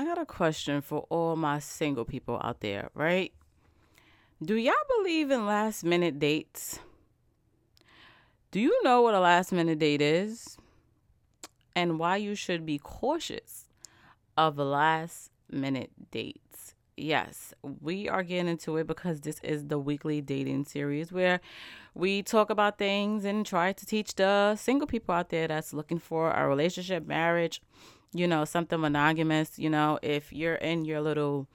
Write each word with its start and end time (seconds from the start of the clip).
I 0.00 0.04
got 0.04 0.16
a 0.16 0.24
question 0.24 0.80
for 0.80 1.06
all 1.10 1.34
my 1.34 1.58
single 1.58 2.04
people 2.04 2.40
out 2.44 2.60
there, 2.60 2.88
right? 2.94 3.32
Do 4.40 4.54
y'all 4.54 4.74
believe 4.96 5.32
in 5.32 5.44
last 5.44 5.82
minute 5.82 6.20
dates? 6.20 6.78
Do 8.52 8.60
you 8.60 8.80
know 8.84 9.02
what 9.02 9.14
a 9.14 9.20
last 9.20 9.50
minute 9.50 9.80
date 9.80 10.00
is? 10.00 10.56
And 11.74 11.98
why 11.98 12.16
you 12.16 12.36
should 12.36 12.64
be 12.64 12.78
cautious 12.78 13.64
of 14.36 14.56
last 14.56 15.32
minute 15.50 15.90
dates? 16.12 16.76
Yes, 16.96 17.52
we 17.80 18.08
are 18.08 18.22
getting 18.22 18.46
into 18.46 18.76
it 18.76 18.86
because 18.86 19.20
this 19.22 19.40
is 19.42 19.66
the 19.66 19.80
weekly 19.80 20.20
dating 20.20 20.66
series 20.66 21.10
where 21.10 21.40
we 21.96 22.22
talk 22.22 22.50
about 22.50 22.78
things 22.78 23.24
and 23.24 23.44
try 23.44 23.72
to 23.72 23.84
teach 23.84 24.14
the 24.14 24.54
single 24.54 24.86
people 24.86 25.16
out 25.16 25.30
there 25.30 25.48
that's 25.48 25.74
looking 25.74 25.98
for 25.98 26.30
a 26.30 26.46
relationship, 26.46 27.04
marriage, 27.04 27.60
you 28.12 28.26
know, 28.26 28.44
something 28.44 28.80
monogamous. 28.80 29.58
You 29.58 29.70
know, 29.70 29.98
if 30.02 30.32
you're 30.32 30.54
in 30.54 30.84
your 30.84 31.00
little 31.00 31.46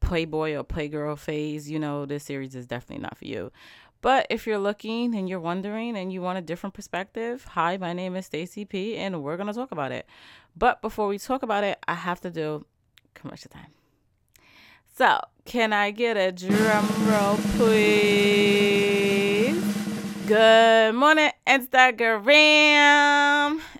playboy 0.00 0.54
or 0.54 0.64
playgirl 0.64 1.18
phase, 1.18 1.70
you 1.70 1.78
know, 1.78 2.06
this 2.06 2.24
series 2.24 2.54
is 2.54 2.66
definitely 2.66 3.02
not 3.02 3.18
for 3.18 3.26
you. 3.26 3.52
But 4.02 4.26
if 4.30 4.46
you're 4.46 4.58
looking 4.58 5.14
and 5.14 5.28
you're 5.28 5.40
wondering 5.40 5.96
and 5.96 6.12
you 6.12 6.22
want 6.22 6.38
a 6.38 6.42
different 6.42 6.74
perspective, 6.74 7.44
hi, 7.44 7.76
my 7.76 7.92
name 7.92 8.16
is 8.16 8.26
Stacey 8.26 8.64
P 8.64 8.96
and 8.96 9.22
we're 9.22 9.36
going 9.36 9.46
to 9.46 9.52
talk 9.52 9.72
about 9.72 9.92
it. 9.92 10.06
But 10.56 10.80
before 10.80 11.06
we 11.06 11.18
talk 11.18 11.42
about 11.42 11.64
it, 11.64 11.78
I 11.86 11.94
have 11.94 12.20
to 12.22 12.30
do 12.30 12.64
commercial 13.14 13.50
time. 13.50 13.72
So, 14.96 15.20
can 15.44 15.72
I 15.72 15.90
get 15.90 16.16
a 16.16 16.32
drum 16.32 16.86
roll, 17.06 17.36
please? 17.56 18.99
Good 20.30 20.94
morning, 20.94 21.32
Instagram. 21.44 22.30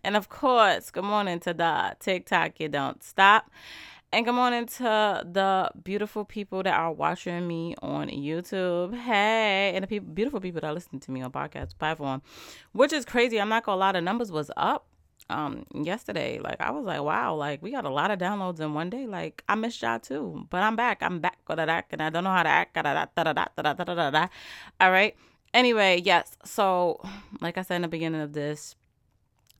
And 0.02 0.16
of 0.16 0.28
course, 0.28 0.90
good 0.90 1.04
morning 1.04 1.38
to 1.38 1.54
the 1.54 1.94
TikTok, 2.00 2.58
you 2.58 2.68
don't 2.68 3.00
stop. 3.04 3.48
And 4.12 4.24
good 4.26 4.34
morning 4.34 4.66
to 4.66 5.24
the 5.30 5.70
beautiful 5.84 6.24
people 6.24 6.64
that 6.64 6.74
are 6.74 6.90
watching 6.90 7.46
me 7.46 7.76
on 7.82 8.08
YouTube. 8.08 8.96
Hey, 8.96 9.70
and 9.76 9.84
the 9.84 9.86
people, 9.86 10.12
beautiful 10.12 10.40
people 10.40 10.60
that 10.62 10.66
are 10.66 10.74
listening 10.74 10.98
to 11.02 11.12
me 11.12 11.22
on 11.22 11.30
podcast 11.30 11.78
platform, 11.78 12.20
which 12.72 12.92
is 12.92 13.04
crazy. 13.04 13.40
I'm 13.40 13.48
not 13.48 13.62
gonna 13.62 13.78
lie, 13.78 13.92
the 13.92 14.00
numbers 14.00 14.32
was 14.32 14.50
up 14.56 14.88
um 15.28 15.64
yesterday. 15.72 16.40
Like 16.40 16.60
I 16.60 16.72
was 16.72 16.84
like, 16.84 17.00
wow, 17.00 17.32
like 17.36 17.62
we 17.62 17.70
got 17.70 17.84
a 17.84 17.90
lot 17.90 18.10
of 18.10 18.18
downloads 18.18 18.58
in 18.58 18.74
one 18.74 18.90
day. 18.90 19.06
Like 19.06 19.44
I 19.48 19.54
missed 19.54 19.82
y'all 19.82 20.00
too, 20.00 20.48
but 20.50 20.64
I'm 20.64 20.74
back. 20.74 21.00
I'm 21.00 21.20
back. 21.20 21.38
And 21.48 22.02
I 22.02 22.10
don't 22.10 22.24
know 22.24 22.32
how 22.32 22.42
to 22.42 22.48
act. 22.48 22.76
All 24.80 24.90
right. 24.90 25.14
Anyway, 25.52 26.00
yes. 26.04 26.36
So, 26.44 27.00
like 27.40 27.58
I 27.58 27.62
said 27.62 27.76
in 27.76 27.82
the 27.82 27.88
beginning 27.88 28.20
of 28.20 28.32
this, 28.32 28.74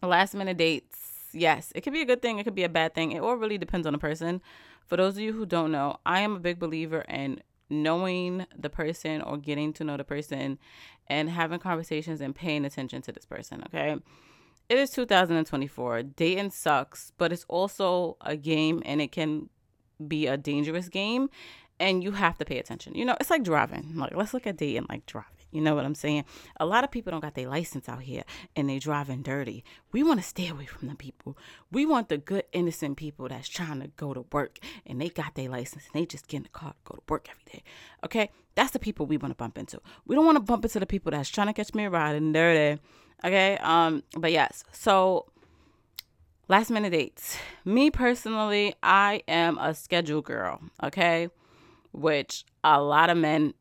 last 0.03 0.35
minute 0.35 0.57
dates 0.57 1.11
yes, 1.33 1.73
it 1.75 1.83
could 1.83 1.93
be 1.93 2.03
a 2.03 2.07
good 2.07 2.23
thing, 2.23 2.39
it 2.39 2.45
could 2.45 2.55
be 2.55 2.65
a 2.65 2.69
bad 2.69 2.95
thing. 2.95 3.13
It 3.13 3.21
all 3.21 3.37
really 3.37 3.59
depends 3.59 3.87
on 3.87 3.93
the 3.93 3.99
person. 3.99 4.41
For 4.87 4.97
those 4.97 5.17
of 5.17 5.23
you 5.23 5.33
who 5.33 5.47
don't 5.47 5.73
know, 5.73 5.99
I 6.05 6.21
am 6.21 6.37
a 6.37 6.41
big 6.41 6.59
believer 6.59 7.03
in 7.03 7.43
knowing 7.69 8.47
the 8.57 8.71
person 8.71 9.23
or 9.23 9.37
getting 9.37 9.73
to 9.75 9.85
know 9.85 9.97
the 9.97 10.05
person 10.05 10.59
and 11.07 11.31
having 11.31 11.61
conversations 11.61 12.21
and 12.21 12.35
paying 12.35 12.65
attention 12.65 13.03
to 13.03 13.13
this 13.13 13.25
person, 13.25 13.63
okay? 13.67 13.97
It 14.69 14.79
is 14.79 14.91
2024. 14.91 16.03
Dating 16.03 16.51
sucks, 16.51 17.13
but 17.19 17.33
it's 17.33 17.45
also 17.49 18.17
a 18.21 18.37
game 18.37 18.83
and 18.85 19.01
it 19.01 19.13
can 19.13 19.49
be 20.07 20.27
a 20.27 20.37
dangerous 20.37 20.89
game 20.89 21.31
and 21.79 22.03
you 22.03 22.13
have 22.13 22.39
to 22.39 22.45
pay 22.45 22.59
attention. 22.59 22.95
You 22.95 23.05
know, 23.05 23.17
it's 23.21 23.31
like 23.31 23.43
driving. 23.43 23.93
Like 23.97 24.15
let's 24.15 24.35
look 24.35 24.47
at 24.47 24.57
dating 24.57 24.87
like 24.89 25.07
driving. 25.07 25.40
You 25.51 25.61
know 25.61 25.75
what 25.75 25.85
I'm 25.85 25.95
saying? 25.95 26.25
A 26.59 26.67
lot 26.67 26.85
of 26.85 26.91
people 26.91 27.11
don't 27.11 27.21
got 27.21 27.35
their 27.35 27.49
license 27.49 27.89
out 27.89 28.03
here 28.03 28.23
and 28.55 28.69
they 28.69 28.79
driving 28.79 29.23
dirty. 29.23 29.65
We 29.93 30.03
want 30.03 30.21
to 30.21 30.27
stay 30.27 30.49
away 30.49 30.67
from 30.67 30.89
the 30.89 30.95
people. 30.95 31.37
We 31.73 31.87
want 31.87 32.09
the 32.09 32.19
good, 32.19 32.45
innocent 32.53 32.97
people 32.97 33.29
that's 33.29 33.49
trying 33.49 33.81
to 33.81 33.89
go 33.89 34.15
to 34.15 34.25
work 34.33 34.59
and 34.87 35.01
they 35.01 35.09
got 35.09 35.35
their 35.35 35.49
license 35.49 35.85
and 35.93 36.01
they 36.01 36.07
just 36.07 36.29
get 36.29 36.39
in 36.39 36.43
the 36.45 36.49
car 36.51 36.75
go 36.85 36.95
to 36.95 37.03
work 37.09 37.29
every 37.31 37.45
day. 37.53 37.63
Okay? 38.05 38.31
That's 38.55 38.71
the 38.73 38.79
people 38.79 39.07
we 39.07 39.17
want 39.17 39.33
to 39.33 39.37
bump 39.37 39.59
into. 39.59 39.81
We 40.07 40.15
don't 40.15 40.27
want 40.27 40.37
to 40.37 40.43
bump 40.43 40.65
into 40.65 40.81
the 40.81 40.87
people 40.87 41.11
that's 41.11 41.29
trying 41.29 41.49
to 41.49 41.53
catch 41.53 41.75
me 41.75 41.87
riding 41.87 42.33
dirty. 42.33 42.81
Okay? 43.25 43.59
Um, 43.59 44.03
but 44.17 44.33
yes, 44.33 44.65
so 44.73 45.27
last 46.51 46.71
minute 46.71 46.91
dates. 46.91 47.39
Me 47.65 47.91
personally, 47.91 48.75
I 48.83 49.23
am 49.29 49.59
a 49.59 49.75
schedule 49.75 50.21
girl, 50.21 50.61
okay? 50.83 51.29
Which 51.93 52.45
a 52.65 52.81
lot 52.83 53.09
of 53.09 53.17
men 53.17 53.55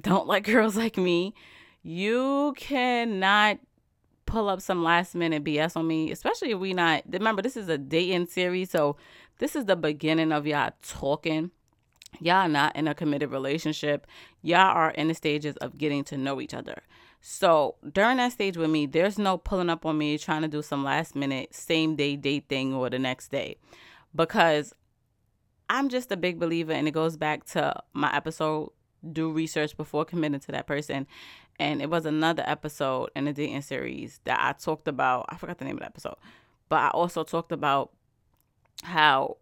don't 0.00 0.26
like 0.26 0.44
girls 0.44 0.76
like 0.76 0.96
me, 0.96 1.34
you 1.82 2.54
cannot 2.56 3.58
pull 4.26 4.48
up 4.48 4.60
some 4.60 4.84
last 4.84 5.14
minute 5.14 5.42
BS 5.42 5.76
on 5.76 5.86
me, 5.86 6.10
especially 6.10 6.50
if 6.50 6.58
we 6.58 6.74
not 6.74 7.02
remember 7.08 7.40
this 7.40 7.56
is 7.56 7.68
a 7.68 7.78
dating 7.78 8.26
series, 8.26 8.70
so 8.70 8.96
this 9.38 9.56
is 9.56 9.64
the 9.64 9.76
beginning 9.76 10.32
of 10.32 10.46
y'all 10.46 10.72
talking. 10.82 11.50
Y'all 12.20 12.48
not 12.48 12.74
in 12.74 12.88
a 12.88 12.94
committed 12.94 13.30
relationship. 13.30 14.06
Y'all 14.42 14.74
are 14.74 14.90
in 14.90 15.08
the 15.08 15.14
stages 15.14 15.56
of 15.58 15.78
getting 15.78 16.04
to 16.04 16.16
know 16.16 16.40
each 16.40 16.54
other. 16.54 16.82
So 17.20 17.76
during 17.92 18.16
that 18.18 18.32
stage 18.32 18.56
with 18.56 18.70
me, 18.70 18.86
there's 18.86 19.18
no 19.18 19.36
pulling 19.38 19.70
up 19.70 19.84
on 19.84 19.98
me 19.98 20.18
trying 20.18 20.42
to 20.42 20.48
do 20.48 20.62
some 20.62 20.84
last 20.84 21.14
minute 21.14 21.54
same 21.54 21.96
day 21.96 22.16
date 22.16 22.48
thing 22.48 22.74
or 22.74 22.88
the 22.90 22.98
next 22.98 23.28
day. 23.28 23.56
Because 24.14 24.72
I'm 25.68 25.88
just 25.88 26.10
a 26.10 26.16
big 26.16 26.38
believer 26.38 26.72
and 26.72 26.88
it 26.88 26.92
goes 26.92 27.16
back 27.16 27.44
to 27.46 27.82
my 27.92 28.14
episode 28.14 28.70
do 29.12 29.30
research 29.30 29.76
before 29.76 30.04
committing 30.04 30.40
to 30.40 30.52
that 30.52 30.66
person. 30.66 31.06
And 31.58 31.82
it 31.82 31.90
was 31.90 32.06
another 32.06 32.44
episode 32.46 33.10
in 33.16 33.24
the 33.24 33.32
dating 33.32 33.62
series 33.62 34.20
that 34.24 34.38
I 34.40 34.52
talked 34.52 34.88
about. 34.88 35.26
I 35.28 35.36
forgot 35.36 35.58
the 35.58 35.64
name 35.64 35.76
of 35.76 35.80
the 35.80 35.86
episode, 35.86 36.16
but 36.68 36.76
I 36.76 36.88
also 36.88 37.24
talked 37.24 37.52
about 37.52 37.90
how 38.84 39.38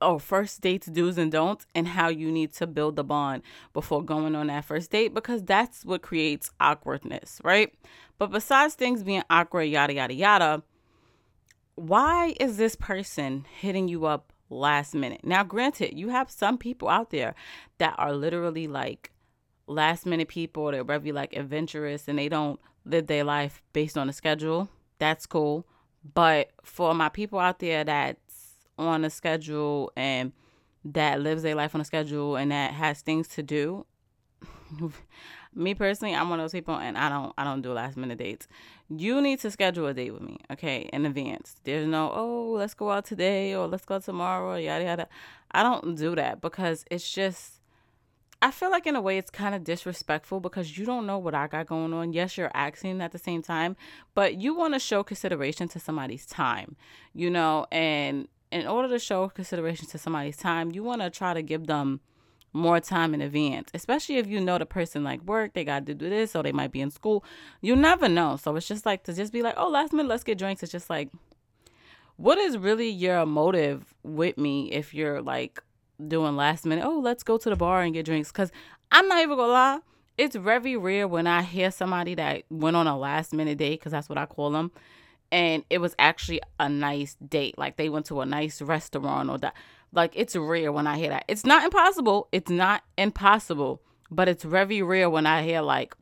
oh 0.00 0.18
first 0.18 0.60
dates 0.60 0.86
do's 0.86 1.18
and 1.18 1.32
don'ts 1.32 1.66
and 1.74 1.88
how 1.88 2.08
you 2.08 2.30
need 2.30 2.52
to 2.52 2.66
build 2.66 2.96
the 2.96 3.04
bond 3.04 3.42
before 3.72 4.02
going 4.02 4.34
on 4.34 4.46
that 4.46 4.64
first 4.64 4.90
date 4.90 5.12
because 5.12 5.42
that's 5.44 5.84
what 5.84 6.02
creates 6.02 6.50
awkwardness 6.60 7.40
right 7.44 7.74
but 8.18 8.30
besides 8.30 8.74
things 8.74 9.02
being 9.02 9.22
awkward 9.28 9.64
yada 9.64 9.92
yada 9.92 10.14
yada 10.14 10.62
why 11.74 12.34
is 12.40 12.56
this 12.56 12.76
person 12.76 13.44
hitting 13.60 13.88
you 13.88 14.06
up 14.06 14.32
last 14.50 14.94
minute. 14.94 15.20
Now, 15.24 15.44
granted, 15.44 15.98
you 15.98 16.08
have 16.08 16.30
some 16.30 16.58
people 16.58 16.88
out 16.88 17.10
there 17.10 17.34
that 17.78 17.94
are 17.98 18.12
literally 18.12 18.66
like 18.66 19.12
last 19.66 20.06
minute 20.06 20.28
people. 20.28 20.70
They're 20.70 20.84
very 20.84 21.12
like 21.12 21.34
adventurous 21.36 22.08
and 22.08 22.18
they 22.18 22.28
don't 22.28 22.58
live 22.84 23.06
their 23.06 23.24
life 23.24 23.62
based 23.72 23.98
on 23.98 24.08
a 24.08 24.12
schedule. 24.12 24.68
That's 24.98 25.26
cool. 25.26 25.66
But 26.14 26.50
for 26.62 26.94
my 26.94 27.08
people 27.08 27.38
out 27.38 27.58
there 27.58 27.84
that's 27.84 28.54
on 28.78 29.04
a 29.04 29.10
schedule 29.10 29.92
and 29.96 30.32
that 30.84 31.20
lives 31.20 31.42
their 31.42 31.54
life 31.54 31.74
on 31.74 31.80
a 31.80 31.84
schedule 31.84 32.36
and 32.36 32.50
that 32.52 32.72
has 32.72 33.02
things 33.02 33.28
to 33.28 33.42
do, 33.42 33.84
me 35.58 35.74
personally, 35.74 36.14
I'm 36.14 36.30
one 36.30 36.40
of 36.40 36.44
those 36.44 36.52
people, 36.52 36.76
and 36.76 36.96
I 36.96 37.08
don't 37.08 37.32
I 37.36 37.44
don't 37.44 37.62
do 37.62 37.72
last 37.72 37.96
minute 37.96 38.18
dates. 38.18 38.46
You 38.88 39.20
need 39.20 39.40
to 39.40 39.50
schedule 39.50 39.86
a 39.86 39.94
date 39.94 40.12
with 40.12 40.22
me, 40.22 40.38
okay, 40.52 40.88
in 40.92 41.04
advance. 41.04 41.56
There's 41.64 41.86
no 41.86 42.10
oh 42.14 42.54
let's 42.56 42.74
go 42.74 42.90
out 42.90 43.04
today 43.04 43.54
or 43.54 43.66
let's 43.66 43.84
go 43.84 43.98
tomorrow 43.98 44.56
yada 44.56 44.84
yada. 44.84 45.08
I 45.50 45.62
don't 45.62 45.96
do 45.96 46.14
that 46.14 46.40
because 46.40 46.84
it's 46.90 47.10
just. 47.10 47.54
I 48.40 48.52
feel 48.52 48.70
like 48.70 48.86
in 48.86 48.94
a 48.94 49.00
way 49.00 49.18
it's 49.18 49.32
kind 49.32 49.52
of 49.52 49.64
disrespectful 49.64 50.38
because 50.38 50.78
you 50.78 50.86
don't 50.86 51.06
know 51.06 51.18
what 51.18 51.34
I 51.34 51.48
got 51.48 51.66
going 51.66 51.92
on. 51.92 52.12
Yes, 52.12 52.38
you're 52.38 52.52
asking 52.54 53.00
at 53.00 53.10
the 53.10 53.18
same 53.18 53.42
time, 53.42 53.74
but 54.14 54.36
you 54.36 54.54
want 54.54 54.74
to 54.74 54.78
show 54.78 55.02
consideration 55.02 55.66
to 55.68 55.80
somebody's 55.80 56.24
time, 56.24 56.76
you 57.12 57.30
know, 57.30 57.66
and 57.72 58.28
in 58.52 58.66
order 58.68 58.88
to 58.90 58.98
show 59.00 59.28
consideration 59.28 59.86
to 59.88 59.98
somebody's 59.98 60.36
time, 60.36 60.70
you 60.70 60.84
want 60.84 61.02
to 61.02 61.10
try 61.10 61.34
to 61.34 61.42
give 61.42 61.66
them 61.66 62.00
more 62.52 62.80
time 62.80 63.14
in 63.14 63.20
advance, 63.20 63.70
especially 63.74 64.16
if 64.16 64.26
you 64.26 64.40
know 64.40 64.58
the 64.58 64.66
person 64.66 65.04
like 65.04 65.22
work, 65.22 65.52
they 65.54 65.64
got 65.64 65.86
to 65.86 65.94
do 65.94 66.08
this, 66.08 66.34
or 66.34 66.42
they 66.42 66.52
might 66.52 66.72
be 66.72 66.80
in 66.80 66.90
school. 66.90 67.24
You 67.60 67.76
never 67.76 68.08
know. 68.08 68.36
So 68.36 68.56
it's 68.56 68.66
just 68.66 68.86
like 68.86 69.04
to 69.04 69.12
just 69.12 69.32
be 69.32 69.42
like, 69.42 69.54
oh, 69.56 69.68
last 69.68 69.92
minute, 69.92 70.08
let's 70.08 70.24
get 70.24 70.38
drinks. 70.38 70.62
It's 70.62 70.72
just 70.72 70.90
like, 70.90 71.10
what 72.16 72.38
is 72.38 72.58
really 72.58 72.88
your 72.88 73.24
motive 73.26 73.94
with 74.02 74.38
me 74.38 74.72
if 74.72 74.92
you're 74.92 75.22
like 75.22 75.62
doing 76.06 76.36
last 76.36 76.66
minute, 76.66 76.84
oh, 76.84 76.98
let's 76.98 77.22
go 77.22 77.38
to 77.38 77.50
the 77.50 77.56
bar 77.56 77.82
and 77.82 77.94
get 77.94 78.06
drinks? 78.06 78.32
Because 78.32 78.50
I'm 78.90 79.06
not 79.08 79.22
even 79.22 79.36
gonna 79.36 79.52
lie, 79.52 79.78
it's 80.16 80.34
very 80.34 80.76
rare 80.76 81.06
when 81.06 81.26
I 81.26 81.42
hear 81.42 81.70
somebody 81.70 82.14
that 82.16 82.42
went 82.50 82.76
on 82.76 82.86
a 82.86 82.98
last 82.98 83.32
minute 83.32 83.58
date, 83.58 83.78
because 83.78 83.92
that's 83.92 84.08
what 84.08 84.18
I 84.18 84.26
call 84.26 84.50
them, 84.50 84.72
and 85.30 85.64
it 85.70 85.78
was 85.78 85.94
actually 85.98 86.40
a 86.58 86.68
nice 86.68 87.16
date. 87.16 87.56
Like 87.56 87.76
they 87.76 87.88
went 87.88 88.06
to 88.06 88.20
a 88.20 88.26
nice 88.26 88.60
restaurant 88.60 89.30
or 89.30 89.38
that 89.38 89.54
like 89.92 90.12
it's 90.14 90.36
rare 90.36 90.72
when 90.72 90.86
I 90.86 90.98
hear 90.98 91.10
that. 91.10 91.24
It's 91.28 91.44
not 91.44 91.64
impossible. 91.64 92.28
It's 92.32 92.50
not 92.50 92.82
impossible, 92.96 93.82
but 94.10 94.28
it's 94.28 94.44
very 94.44 94.82
rare 94.82 95.10
when 95.10 95.26
I 95.26 95.42
hear 95.42 95.60
like 95.60 95.94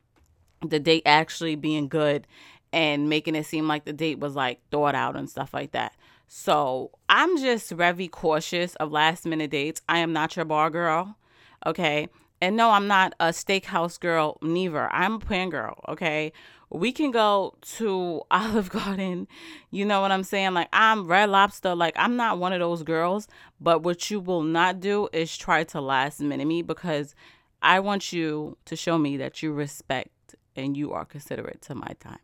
the 0.65 0.79
date 0.79 1.03
actually 1.05 1.55
being 1.55 1.87
good 1.87 2.27
and 2.73 3.09
making 3.09 3.35
it 3.35 3.45
seem 3.45 3.67
like 3.67 3.85
the 3.85 3.93
date 3.93 4.19
was 4.19 4.35
like 4.35 4.59
thought 4.71 4.95
out 4.95 5.15
and 5.15 5.29
stuff 5.29 5.53
like 5.53 5.71
that. 5.71 5.93
So 6.27 6.91
I'm 7.07 7.37
just 7.37 7.71
very 7.71 8.07
cautious 8.07 8.75
of 8.75 8.91
last 8.91 9.25
minute 9.25 9.51
dates. 9.51 9.81
I 9.87 9.99
am 9.99 10.11
not 10.13 10.35
your 10.35 10.45
bar 10.45 10.69
girl. 10.69 11.17
Okay. 11.65 12.09
And 12.41 12.55
no, 12.55 12.69
I'm 12.71 12.87
not 12.87 13.13
a 13.19 13.29
steakhouse 13.29 13.99
girl 13.99 14.37
neither. 14.41 14.93
I'm 14.93 15.15
a 15.15 15.19
plan 15.19 15.49
girl, 15.49 15.79
okay? 15.87 16.33
We 16.69 16.91
can 16.91 17.11
go 17.11 17.55
to 17.77 18.21
Olive 18.31 18.69
Garden. 18.69 19.27
You 19.71 19.85
know 19.85 20.01
what 20.01 20.11
I'm 20.11 20.23
saying? 20.23 20.53
Like, 20.53 20.69
I'm 20.73 21.07
Red 21.07 21.29
Lobster. 21.29 21.75
Like, 21.75 21.95
I'm 21.97 22.15
not 22.15 22.39
one 22.39 22.53
of 22.53 22.59
those 22.59 22.83
girls. 22.83 23.27
But 23.59 23.83
what 23.83 24.11
you 24.11 24.19
will 24.19 24.43
not 24.43 24.79
do 24.79 25.09
is 25.13 25.37
try 25.37 25.63
to 25.65 25.81
last 25.81 26.19
minute 26.19 26.45
me 26.45 26.61
because 26.61 27.15
I 27.61 27.79
want 27.79 28.13
you 28.13 28.57
to 28.65 28.75
show 28.75 28.97
me 28.97 29.17
that 29.17 29.41
you 29.41 29.51
respect 29.51 30.35
and 30.55 30.75
you 30.75 30.91
are 30.91 31.05
considerate 31.05 31.61
to 31.63 31.75
my 31.75 31.95
time. 31.99 32.19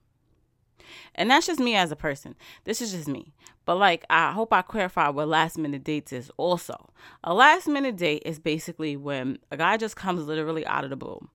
And 1.16 1.30
that's 1.30 1.48
just 1.48 1.60
me 1.60 1.75
as 1.75 1.92
a 1.92 1.96
person. 1.96 2.36
This 2.66 2.81
is 2.81 2.92
just 2.92 3.07
me. 3.07 3.34
But 3.66 3.75
like, 3.75 4.06
I 4.10 4.31
hope 4.31 4.51
I 4.51 4.62
clarify 4.62 5.10
what 5.10 5.28
last 5.28 5.57
minute 5.57 5.84
dates 5.84 6.12
is 6.12 6.31
also. 6.38 6.89
A 7.24 7.34
last 7.34 7.68
minute 7.68 7.96
date 7.96 8.24
is 8.25 8.39
basically 8.39 8.98
when 8.98 9.39
a 9.51 9.57
guy 9.57 9.78
just 9.78 9.96
comes 9.96 10.25
literally 10.25 10.66
out 10.66 10.84
of 10.84 10.89
the 10.89 10.96
blue. 10.96 11.28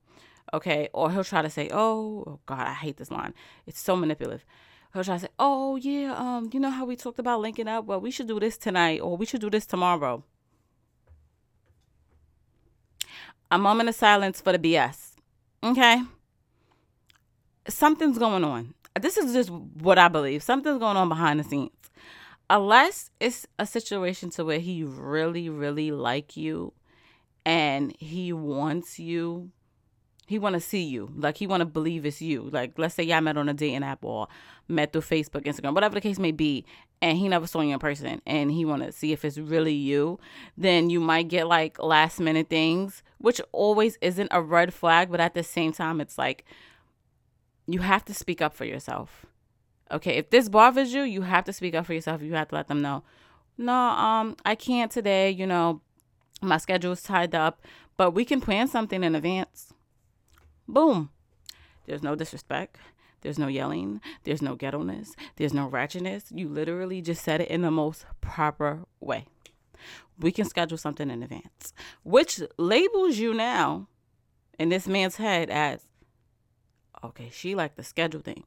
Okay. 0.53 0.89
Or 0.93 1.11
he'll 1.11 1.23
try 1.23 1.41
to 1.41 1.49
say, 1.49 1.69
oh, 1.71 2.23
oh 2.27 2.39
God, 2.45 2.67
I 2.67 2.73
hate 2.73 2.97
this 2.97 3.11
line. 3.11 3.33
It's 3.65 3.79
so 3.79 3.95
manipulative. 3.95 4.45
He'll 4.93 5.03
try 5.03 5.15
to 5.15 5.21
say, 5.21 5.29
oh, 5.37 5.75
yeah, 5.75 6.15
um, 6.17 6.49
you 6.51 6.59
know 6.59 6.71
how 6.71 6.85
we 6.85 6.95
talked 6.95 7.19
about 7.19 7.41
linking 7.41 7.67
up? 7.67 7.85
Well, 7.85 8.01
we 8.01 8.11
should 8.11 8.27
do 8.27 8.39
this 8.39 8.57
tonight 8.57 8.99
or 9.01 9.17
we 9.17 9.25
should 9.25 9.41
do 9.41 9.49
this 9.49 9.65
tomorrow. 9.65 10.23
A 13.51 13.57
moment 13.57 13.89
of 13.89 13.95
silence 13.95 14.41
for 14.41 14.51
the 14.51 14.59
BS. 14.59 15.13
Okay. 15.63 16.03
Something's 17.67 18.17
going 18.17 18.43
on 18.43 18.73
this 19.01 19.17
is 19.17 19.33
just 19.33 19.49
what 19.49 19.97
I 19.97 20.07
believe. 20.07 20.43
Something's 20.43 20.79
going 20.79 20.97
on 20.97 21.09
behind 21.09 21.39
the 21.39 21.43
scenes. 21.43 21.71
Unless 22.49 23.11
it's 23.19 23.45
a 23.59 23.65
situation 23.65 24.29
to 24.31 24.45
where 24.45 24.59
he 24.59 24.83
really, 24.83 25.49
really 25.49 25.91
like 25.91 26.35
you 26.35 26.73
and 27.45 27.95
he 27.99 28.33
wants 28.33 28.99
you, 28.99 29.51
he 30.29 30.37
want 30.37 30.53
to 30.53 30.59
see 30.59 30.83
you. 30.83 31.11
Like 31.15 31.37
he 31.37 31.47
want 31.47 31.61
to 31.61 31.65
believe 31.65 32.05
it's 32.05 32.21
you. 32.21 32.51
Like 32.51 32.77
let's 32.77 32.93
say 32.93 33.01
y'all 33.01 33.19
met 33.19 33.35
on 33.35 33.49
a 33.49 33.53
dating 33.55 33.83
app 33.83 34.05
or 34.05 34.27
met 34.67 34.93
through 34.93 35.01
Facebook, 35.01 35.45
Instagram, 35.45 35.73
whatever 35.73 35.95
the 35.95 36.01
case 36.01 36.19
may 36.19 36.31
be, 36.31 36.65
and 37.01 37.17
he 37.17 37.27
never 37.27 37.47
saw 37.47 37.61
you 37.61 37.73
in 37.73 37.79
person 37.79 38.21
and 38.27 38.51
he 38.51 38.63
want 38.63 38.83
to 38.83 38.91
see 38.91 39.11
if 39.11 39.25
it's 39.25 39.39
really 39.39 39.73
you, 39.73 40.19
then 40.55 40.91
you 40.91 40.99
might 40.99 41.29
get 41.29 41.47
like 41.47 41.81
last 41.81 42.19
minute 42.19 42.47
things, 42.47 43.01
which 43.17 43.41
always 43.51 43.97
isn't 44.01 44.27
a 44.29 44.39
red 44.39 44.71
flag, 44.71 45.09
but 45.09 45.19
at 45.19 45.33
the 45.33 45.41
same 45.41 45.71
time 45.71 45.99
it's 45.99 46.19
like 46.19 46.45
you 47.65 47.79
have 47.79 48.05
to 48.05 48.13
speak 48.13 48.39
up 48.39 48.53
for 48.53 48.65
yourself. 48.65 49.25
Okay, 49.91 50.17
if 50.17 50.29
this 50.29 50.47
bothers 50.47 50.93
you, 50.93 51.01
you 51.01 51.23
have 51.23 51.45
to 51.45 51.53
speak 51.53 51.73
up 51.73 51.87
for 51.87 51.95
yourself. 51.95 52.21
You 52.21 52.35
have 52.35 52.49
to 52.49 52.55
let 52.55 52.67
them 52.67 52.83
know. 52.83 53.01
No, 53.57 53.73
um, 53.73 54.35
I 54.45 54.53
can't 54.53 54.91
today, 54.91 55.31
you 55.31 55.47
know, 55.47 55.81
my 56.39 56.57
schedule 56.57 56.91
is 56.91 57.01
tied 57.01 57.33
up, 57.33 57.65
but 57.97 58.11
we 58.11 58.25
can 58.25 58.41
plan 58.41 58.67
something 58.67 59.03
in 59.03 59.15
advance. 59.15 59.73
Boom. 60.73 61.09
There's 61.85 62.03
no 62.03 62.15
disrespect. 62.15 62.77
There's 63.21 63.39
no 63.39 63.47
yelling. 63.47 63.99
There's 64.23 64.41
no 64.41 64.55
ghetto-ness. 64.55 65.15
There's 65.35 65.53
no 65.53 65.67
ratchetness. 65.69 66.25
You 66.31 66.47
literally 66.47 67.01
just 67.01 67.23
said 67.23 67.41
it 67.41 67.49
in 67.49 67.63
the 67.63 67.71
most 67.71 68.05
proper 68.21 68.85
way. 68.99 69.25
We 70.19 70.31
can 70.31 70.45
schedule 70.45 70.77
something 70.77 71.09
in 71.09 71.23
advance, 71.23 71.73
which 72.03 72.41
labels 72.57 73.17
you 73.17 73.33
now 73.33 73.87
in 74.57 74.69
this 74.69 74.87
man's 74.87 75.15
head 75.15 75.49
as 75.49 75.85
okay, 77.01 77.29
she 77.31 77.55
like 77.55 77.75
to 77.75 77.83
schedule 77.83 78.19
things. 78.19 78.45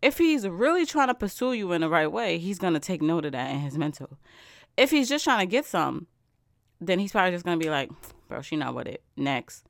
If 0.00 0.18
he's 0.18 0.46
really 0.46 0.86
trying 0.86 1.08
to 1.08 1.14
pursue 1.14 1.52
you 1.52 1.72
in 1.72 1.80
the 1.80 1.88
right 1.88 2.10
way, 2.10 2.38
he's 2.38 2.60
gonna 2.60 2.78
take 2.78 3.02
note 3.02 3.24
of 3.24 3.32
that 3.32 3.50
in 3.50 3.58
his 3.58 3.76
mental. 3.76 4.18
If 4.76 4.90
he's 4.92 5.08
just 5.08 5.24
trying 5.24 5.40
to 5.40 5.50
get 5.50 5.66
some, 5.66 6.06
then 6.80 7.00
he's 7.00 7.10
probably 7.10 7.32
just 7.32 7.44
gonna 7.44 7.56
be 7.56 7.70
like, 7.70 7.90
bro, 8.28 8.40
she 8.40 8.54
not 8.54 8.76
with 8.76 8.86
it. 8.86 9.02
Next. 9.16 9.64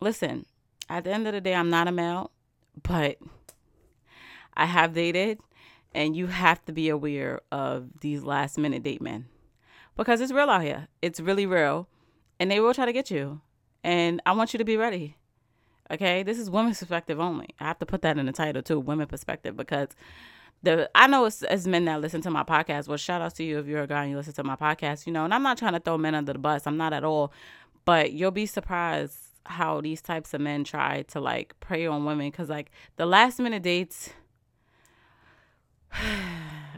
Listen, 0.00 0.46
at 0.88 1.04
the 1.04 1.12
end 1.12 1.26
of 1.26 1.34
the 1.34 1.40
day, 1.40 1.54
I'm 1.54 1.68
not 1.68 1.86
a 1.86 1.92
male, 1.92 2.30
but 2.82 3.18
I 4.54 4.66
have 4.66 4.94
dated, 4.94 5.40
and 5.94 6.16
you 6.16 6.26
have 6.28 6.64
to 6.64 6.72
be 6.72 6.88
aware 6.88 7.40
of 7.52 8.00
these 8.00 8.22
last 8.22 8.56
minute 8.56 8.82
date 8.82 9.02
men. 9.02 9.26
Because 9.96 10.22
it's 10.22 10.32
real 10.32 10.48
out 10.48 10.62
here. 10.62 10.88
It's 11.02 11.20
really 11.20 11.44
real. 11.44 11.86
And 12.38 12.50
they 12.50 12.60
will 12.60 12.72
try 12.72 12.86
to 12.86 12.92
get 12.92 13.10
you. 13.10 13.42
And 13.84 14.22
I 14.24 14.32
want 14.32 14.54
you 14.54 14.58
to 14.58 14.64
be 14.64 14.78
ready. 14.78 15.16
Okay, 15.90 16.22
this 16.22 16.38
is 16.38 16.48
women's 16.48 16.78
perspective 16.78 17.20
only. 17.20 17.48
I 17.60 17.64
have 17.64 17.78
to 17.80 17.86
put 17.86 18.00
that 18.02 18.16
in 18.16 18.24
the 18.24 18.32
title 18.32 18.62
too, 18.62 18.80
women 18.80 19.06
perspective, 19.06 19.56
because 19.56 19.88
the 20.62 20.88
I 20.94 21.08
know 21.08 21.24
it's 21.24 21.42
as 21.42 21.66
men 21.66 21.84
that 21.86 22.00
listen 22.00 22.20
to 22.22 22.30
my 22.30 22.44
podcast. 22.44 22.88
Well, 22.88 22.96
shout 22.96 23.20
out 23.20 23.34
to 23.34 23.44
you 23.44 23.58
if 23.58 23.66
you're 23.66 23.82
a 23.82 23.86
guy 23.86 24.02
and 24.02 24.12
you 24.12 24.16
listen 24.16 24.32
to 24.34 24.44
my 24.44 24.56
podcast. 24.56 25.06
You 25.06 25.12
know, 25.12 25.24
and 25.24 25.34
I'm 25.34 25.42
not 25.42 25.58
trying 25.58 25.72
to 25.72 25.80
throw 25.80 25.98
men 25.98 26.14
under 26.14 26.32
the 26.32 26.38
bus. 26.38 26.66
I'm 26.66 26.76
not 26.76 26.92
at 26.92 27.04
all, 27.04 27.32
but 27.84 28.12
you'll 28.12 28.30
be 28.30 28.46
surprised 28.46 29.16
how 29.46 29.80
these 29.80 30.02
types 30.02 30.34
of 30.34 30.40
men 30.40 30.64
try 30.64 31.02
to 31.02 31.20
like 31.20 31.58
prey 31.60 31.86
on 31.86 32.04
women 32.04 32.30
because 32.30 32.48
like 32.48 32.70
the 32.96 33.06
last 33.06 33.38
minute 33.38 33.62
dates. 33.62 34.10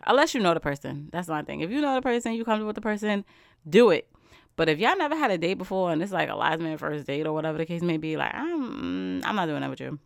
Unless 0.06 0.34
you 0.34 0.40
know 0.40 0.52
the 0.52 0.60
person, 0.60 1.08
that's 1.12 1.28
my 1.28 1.42
thing. 1.42 1.60
If 1.60 1.70
you 1.70 1.80
know 1.80 1.94
the 1.94 2.02
person, 2.02 2.32
you 2.32 2.44
come 2.44 2.66
with 2.66 2.74
the 2.74 2.80
person, 2.80 3.24
do 3.68 3.90
it. 3.90 4.08
But 4.56 4.68
if 4.68 4.78
y'all 4.78 4.96
never 4.96 5.16
had 5.16 5.30
a 5.30 5.38
date 5.38 5.54
before 5.54 5.92
and 5.92 6.02
it's 6.02 6.12
like 6.12 6.28
a 6.28 6.34
last 6.34 6.60
minute 6.60 6.80
first 6.80 7.06
date 7.06 7.26
or 7.26 7.32
whatever 7.32 7.58
the 7.58 7.66
case 7.66 7.82
may 7.82 7.96
be, 7.96 8.16
like 8.16 8.34
I'm 8.34 9.20
mm, 9.20 9.24
I'm 9.24 9.36
not 9.36 9.46
doing 9.46 9.60
that 9.60 9.70
with 9.70 9.80
you. 9.80 9.98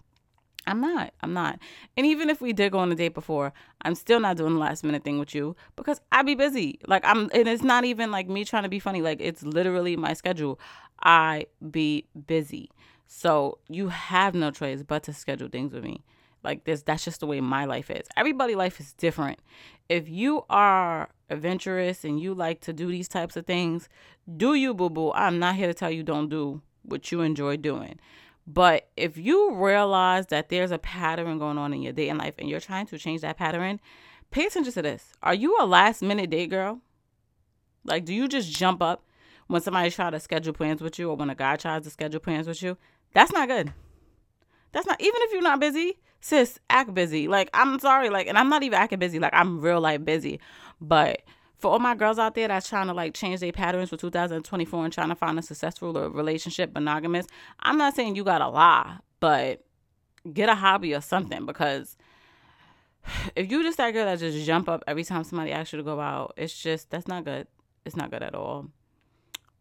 I'm 0.68 0.80
not. 0.80 1.12
I'm 1.20 1.32
not. 1.32 1.60
And 1.96 2.06
even 2.06 2.28
if 2.28 2.40
we 2.40 2.52
did 2.52 2.72
go 2.72 2.78
on 2.78 2.90
a 2.90 2.96
date 2.96 3.14
before, 3.14 3.52
I'm 3.82 3.94
still 3.94 4.18
not 4.18 4.36
doing 4.36 4.54
the 4.54 4.58
last 4.58 4.82
minute 4.82 5.04
thing 5.04 5.18
with 5.18 5.34
you 5.34 5.54
because 5.76 6.00
I 6.10 6.22
be 6.22 6.34
busy. 6.34 6.80
Like 6.86 7.04
I'm 7.04 7.30
and 7.32 7.46
it's 7.46 7.62
not 7.62 7.84
even 7.84 8.10
like 8.10 8.28
me 8.28 8.44
trying 8.44 8.64
to 8.64 8.68
be 8.68 8.80
funny. 8.80 9.00
Like 9.00 9.20
it's 9.20 9.42
literally 9.42 9.96
my 9.96 10.12
schedule. 10.12 10.58
I 11.02 11.46
be 11.70 12.06
busy. 12.26 12.70
So 13.06 13.58
you 13.68 13.88
have 13.88 14.34
no 14.34 14.50
choice 14.50 14.82
but 14.82 15.02
to 15.04 15.12
schedule 15.12 15.48
things 15.48 15.72
with 15.72 15.84
me. 15.84 16.02
Like 16.42 16.64
this 16.64 16.82
that's 16.82 17.04
just 17.04 17.20
the 17.20 17.26
way 17.26 17.40
my 17.40 17.64
life 17.64 17.90
is. 17.90 18.06
Everybody 18.16 18.54
life 18.54 18.78
is 18.80 18.92
different. 18.92 19.40
If 19.88 20.08
you 20.08 20.44
are 20.48 21.08
adventurous 21.28 22.04
and 22.04 22.20
you 22.20 22.34
like 22.34 22.60
to 22.62 22.72
do 22.72 22.88
these 22.88 23.08
types 23.08 23.36
of 23.36 23.46
things, 23.46 23.88
do 24.36 24.54
you 24.54 24.74
boo 24.74 24.90
boo. 24.90 25.12
I'm 25.12 25.38
not 25.38 25.56
here 25.56 25.66
to 25.66 25.74
tell 25.74 25.90
you 25.90 26.02
don't 26.02 26.28
do 26.28 26.62
what 26.82 27.10
you 27.10 27.20
enjoy 27.20 27.56
doing. 27.56 27.98
But 28.46 28.88
if 28.96 29.16
you 29.18 29.54
realize 29.56 30.26
that 30.28 30.48
there's 30.48 30.70
a 30.70 30.78
pattern 30.78 31.38
going 31.38 31.58
on 31.58 31.74
in 31.74 31.82
your 31.82 31.92
dating 31.92 32.18
life 32.18 32.34
and 32.38 32.48
you're 32.48 32.60
trying 32.60 32.86
to 32.86 32.98
change 32.98 33.22
that 33.22 33.36
pattern, 33.36 33.80
pay 34.30 34.46
attention 34.46 34.72
to 34.72 34.82
this. 34.82 35.12
Are 35.22 35.34
you 35.34 35.56
a 35.58 35.66
last 35.66 36.00
minute 36.00 36.30
date 36.30 36.50
girl? 36.50 36.80
Like, 37.84 38.04
do 38.04 38.14
you 38.14 38.28
just 38.28 38.52
jump 38.52 38.82
up 38.82 39.02
when 39.46 39.60
somebody 39.60 39.90
tries 39.90 40.12
to 40.12 40.20
schedule 40.20 40.52
plans 40.52 40.80
with 40.80 40.98
you 40.98 41.10
or 41.10 41.16
when 41.16 41.30
a 41.30 41.34
guy 41.34 41.56
tries 41.56 41.82
to 41.84 41.90
schedule 41.90 42.20
plans 42.20 42.46
with 42.48 42.62
you? 42.62 42.76
That's 43.12 43.32
not 43.32 43.48
good. 43.48 43.72
That's 44.72 44.86
not, 44.86 45.00
even 45.00 45.16
if 45.22 45.32
you're 45.32 45.42
not 45.42 45.60
busy, 45.60 45.98
sis, 46.20 46.58
act 46.68 46.92
busy. 46.92 47.28
Like, 47.28 47.50
I'm 47.54 47.78
sorry, 47.78 48.10
like, 48.10 48.26
and 48.26 48.36
I'm 48.36 48.48
not 48.48 48.62
even 48.62 48.78
acting 48.78 48.98
busy. 48.98 49.18
Like, 49.18 49.32
I'm 49.34 49.60
real 49.60 49.80
life 49.80 50.04
busy. 50.04 50.40
But 50.80 51.22
for 51.58 51.70
all 51.70 51.78
my 51.78 51.94
girls 51.94 52.18
out 52.18 52.34
there 52.34 52.48
that's 52.48 52.68
trying 52.68 52.86
to 52.86 52.92
like 52.92 53.14
change 53.14 53.40
their 53.40 53.52
patterns 53.52 53.90
for 53.90 53.96
2024 53.96 54.84
and 54.84 54.92
trying 54.92 55.08
to 55.08 55.14
find 55.14 55.38
a 55.38 55.42
successful 55.42 55.92
relationship, 56.10 56.74
monogamous, 56.74 57.26
I'm 57.60 57.78
not 57.78 57.94
saying 57.94 58.16
you 58.16 58.24
gotta 58.24 58.48
lie, 58.48 58.98
but 59.20 59.64
get 60.32 60.48
a 60.48 60.54
hobby 60.54 60.94
or 60.94 61.00
something 61.00 61.46
because 61.46 61.96
if 63.36 63.50
you 63.50 63.62
just 63.62 63.78
that 63.78 63.92
girl 63.92 64.04
that 64.04 64.18
just 64.18 64.44
jump 64.46 64.68
up 64.68 64.84
every 64.86 65.04
time 65.04 65.24
somebody 65.24 65.52
asks 65.52 65.72
you 65.72 65.78
to 65.78 65.82
go 65.82 66.00
out, 66.00 66.34
it's 66.36 66.60
just 66.60 66.90
that's 66.90 67.08
not 67.08 67.24
good. 67.24 67.46
It's 67.84 67.96
not 67.96 68.10
good 68.10 68.22
at 68.22 68.34
all. 68.34 68.66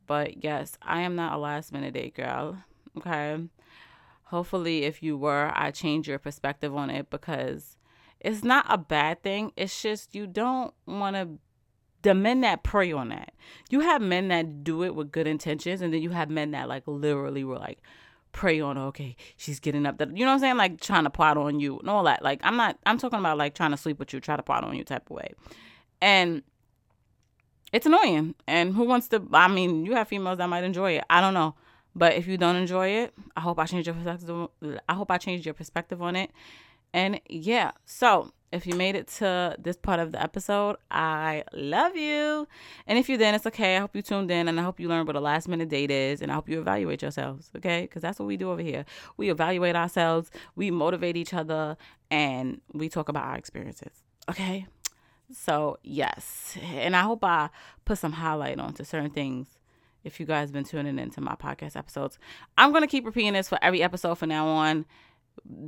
But 0.06 0.44
yes, 0.44 0.78
I 0.82 1.02
am 1.02 1.16
not 1.16 1.34
a 1.34 1.38
last 1.38 1.72
minute 1.72 1.94
date 1.94 2.16
girl. 2.16 2.58
Okay. 2.98 3.38
Hopefully, 4.26 4.84
if 4.84 5.04
you 5.04 5.18
were, 5.18 5.52
I 5.54 5.72
change 5.72 6.08
your 6.08 6.20
perspective 6.20 6.76
on 6.76 6.90
it 6.90 7.10
because 7.10 7.78
it's 8.20 8.44
not 8.44 8.66
a 8.68 8.78
bad 8.78 9.22
thing. 9.22 9.52
It's 9.56 9.82
just 9.82 10.16
you 10.16 10.28
don't 10.28 10.74
want 10.86 11.16
to. 11.16 11.30
The 12.02 12.14
men 12.14 12.42
that 12.42 12.64
prey 12.64 12.92
on 12.92 13.10
that. 13.10 13.34
You 13.70 13.80
have 13.80 14.02
men 14.02 14.28
that 14.28 14.64
do 14.64 14.84
it 14.84 14.94
with 14.94 15.12
good 15.12 15.28
intentions, 15.28 15.82
and 15.82 15.94
then 15.94 16.02
you 16.02 16.12
have 16.12 16.30
men 16.30 16.52
that 16.52 16.68
like 16.68 16.84
literally 16.86 17.44
were 17.44 17.58
like 17.58 17.82
prey 18.32 18.60
on. 18.60 18.78
Okay, 18.78 19.16
she's 19.38 19.60
getting 19.60 19.86
up. 19.86 19.98
That 19.98 20.16
you 20.16 20.26
know 20.26 20.32
what 20.32 20.36
I'm 20.36 20.40
saying? 20.40 20.58
Like 20.58 20.82
trying 20.82 21.06
to 21.06 21.10
plot 21.10 21.38
on 21.38 21.60
you 21.60 21.80
and 21.80 21.90
all 21.90 22.04
that. 22.04 22.24
Like 22.24 22.42
I'm 22.44 22.58
not. 22.58 22.78
I'm 22.86 22.98
talking 22.98 23.20
about 23.20 23.38
like 23.38 23.56
trying 23.56 23.72
to 23.72 23.78
sleep 23.78 24.00
with 24.00 24.14
you, 24.14 24.20
try 24.20 24.36
to 24.36 24.44
plot 24.44 24.64
on 24.64 24.76
you 24.76 24.84
type 24.84 25.10
of 25.10 25.16
way, 25.16 25.34
and 26.02 26.44
it's 27.76 27.86
annoying. 27.86 28.36
And 28.48 28.74
who 28.74 28.86
wants 28.86 29.10
to? 29.10 29.22
I 29.34 29.50
mean, 29.50 29.86
you 29.86 29.96
have 29.96 30.08
females 30.08 30.38
that 30.38 30.48
might 30.48 30.64
enjoy 30.64 30.94
it. 30.94 31.04
I 31.10 31.20
don't 31.20 31.34
know. 31.34 31.56
But 31.94 32.14
if 32.14 32.26
you 32.26 32.38
don't 32.38 32.56
enjoy 32.56 32.88
it, 32.88 33.14
I 33.36 33.42
hope 33.42 33.60
I 33.60 33.66
change 33.66 33.86
your 33.86 33.96
perspective. 33.96 34.48
I 34.88 34.94
hope 34.94 35.12
I 35.12 35.18
changed 35.18 35.46
your 35.46 35.54
perspective 35.54 36.02
on 36.02 36.16
it. 36.16 36.32
And 36.94 37.20
yeah, 37.28 37.72
so 37.86 38.32
if 38.54 38.66
you 38.66 38.76
made 38.76 38.96
it 38.96 39.10
to 39.20 39.58
this 39.60 39.76
part 39.76 40.00
of 40.00 40.14
the 40.14 40.24
episode, 40.24 40.78
I 40.90 41.44
love 41.52 41.98
you. 41.98 42.48
And 42.88 42.98
if 42.98 43.10
you 43.10 43.18
didn't, 43.18 43.36
it's 43.36 43.46
okay. 43.48 43.76
I 43.76 43.82
hope 43.82 43.94
you 43.94 44.02
tuned 44.02 44.32
in 44.32 44.48
and 44.48 44.58
I 44.58 44.64
hope 44.64 44.80
you 44.80 44.88
learned 44.88 45.08
what 45.08 45.18
a 45.18 45.20
last 45.20 45.50
minute 45.50 45.68
date 45.68 45.92
is 45.92 46.22
and 46.22 46.32
I 46.32 46.36
hope 46.36 46.48
you 46.48 46.62
evaluate 46.62 47.02
yourselves, 47.02 47.52
okay? 47.58 47.82
Because 47.82 48.02
that's 48.02 48.20
what 48.20 48.26
we 48.26 48.38
do 48.38 48.52
over 48.52 48.62
here. 48.62 48.86
We 49.18 49.30
evaluate 49.30 49.76
ourselves, 49.76 50.32
we 50.56 50.72
motivate 50.72 51.18
each 51.18 51.34
other, 51.34 51.76
and 52.10 52.62
we 52.74 52.88
talk 52.88 53.10
about 53.10 53.26
our 53.26 53.36
experiences, 53.36 54.04
okay? 54.30 54.68
So, 55.32 55.78
yes. 55.84 56.58
And 56.62 56.96
I 56.96 57.02
hope 57.02 57.24
I 57.24 57.50
put 57.84 57.98
some 57.98 58.14
highlight 58.14 58.60
onto 58.60 58.84
certain 58.84 59.10
things 59.10 59.58
if 60.04 60.20
you 60.20 60.26
guys 60.26 60.50
have 60.50 60.54
been 60.54 60.64
tuning 60.64 61.00
into 61.00 61.22
my 61.22 61.36
podcast 61.36 61.76
episodes. 61.76 62.20
I'm 62.58 62.72
going 62.72 62.84
to 62.84 62.88
keep 62.88 63.06
repeating 63.06 63.34
this 63.34 63.50
for 63.50 63.60
every 63.62 63.84
episode 63.84 64.16
from 64.16 64.30
now 64.30 64.48
on 64.48 64.86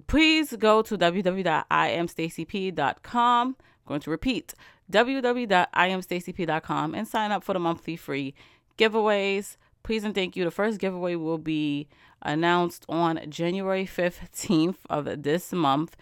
please 0.07 0.55
go 0.55 0.81
to 0.83 0.97
www.imstacyp.com. 0.97 3.47
I'm 3.47 3.55
going 3.87 4.01
to 4.01 4.09
repeat 4.09 4.53
www.imstacyp.com 4.91 6.95
and 6.95 7.07
sign 7.07 7.31
up 7.31 7.43
for 7.43 7.53
the 7.53 7.59
monthly 7.59 7.95
free 7.95 8.33
giveaways. 8.77 9.57
Please 9.83 10.03
and 10.03 10.15
thank 10.15 10.35
you. 10.35 10.43
The 10.43 10.51
first 10.51 10.79
giveaway 10.79 11.15
will 11.15 11.37
be 11.37 11.87
announced 12.21 12.85
on 12.89 13.21
January 13.29 13.85
15th 13.85 14.75
of 14.89 15.23
this 15.23 15.53
month. 15.53 15.95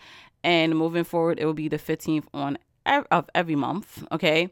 And 0.43 0.75
moving 0.77 1.03
forward, 1.03 1.39
it 1.39 1.45
will 1.45 1.53
be 1.53 1.67
the 1.67 1.79
15th 1.79 2.25
on 2.33 2.57
of 2.85 3.29
every 3.33 3.55
month. 3.55 4.03
Okay. 4.11 4.49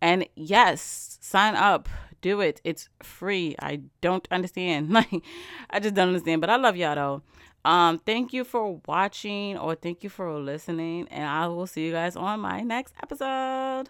And 0.00 0.28
yes, 0.34 1.18
sign 1.20 1.54
up. 1.56 1.88
Do 2.20 2.40
it. 2.40 2.60
It's 2.64 2.88
free. 3.02 3.54
I 3.60 3.82
don't 4.00 4.26
understand. 4.30 4.90
Like, 4.92 5.24
I 5.70 5.80
just 5.80 5.94
don't 5.94 6.08
understand. 6.08 6.40
But 6.40 6.50
I 6.50 6.56
love 6.56 6.76
y'all 6.76 6.94
though. 6.94 7.22
Um, 7.64 7.98
thank 7.98 8.32
you 8.32 8.44
for 8.44 8.80
watching 8.86 9.56
or 9.56 9.74
thank 9.74 10.04
you 10.04 10.10
for 10.10 10.38
listening. 10.38 11.08
And 11.08 11.24
I 11.24 11.46
will 11.48 11.66
see 11.66 11.86
you 11.86 11.92
guys 11.92 12.16
on 12.16 12.40
my 12.40 12.60
next 12.60 12.94
episode. 13.02 13.88